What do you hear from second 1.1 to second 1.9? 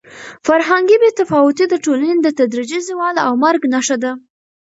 تفاوتي د